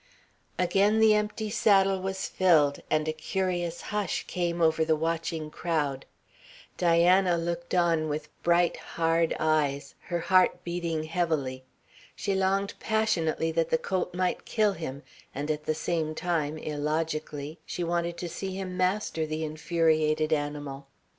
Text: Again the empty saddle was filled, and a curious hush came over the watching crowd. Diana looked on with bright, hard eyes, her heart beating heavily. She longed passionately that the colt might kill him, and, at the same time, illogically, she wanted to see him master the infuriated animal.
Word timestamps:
Again 0.57 0.99
the 0.99 1.13
empty 1.13 1.51
saddle 1.51 2.01
was 2.01 2.27
filled, 2.27 2.79
and 2.89 3.07
a 3.07 3.13
curious 3.13 3.81
hush 3.93 4.25
came 4.25 4.59
over 4.59 4.83
the 4.83 4.95
watching 4.95 5.51
crowd. 5.51 6.07
Diana 6.75 7.37
looked 7.37 7.75
on 7.75 8.09
with 8.09 8.27
bright, 8.41 8.77
hard 8.77 9.35
eyes, 9.39 9.93
her 10.07 10.19
heart 10.21 10.63
beating 10.63 11.03
heavily. 11.03 11.65
She 12.15 12.33
longed 12.33 12.73
passionately 12.79 13.51
that 13.51 13.69
the 13.69 13.77
colt 13.77 14.15
might 14.15 14.43
kill 14.43 14.73
him, 14.73 15.03
and, 15.35 15.51
at 15.51 15.65
the 15.65 15.75
same 15.75 16.15
time, 16.15 16.57
illogically, 16.57 17.59
she 17.63 17.83
wanted 17.83 18.17
to 18.17 18.27
see 18.27 18.55
him 18.55 18.75
master 18.75 19.27
the 19.27 19.43
infuriated 19.43 20.33
animal. 20.33 20.87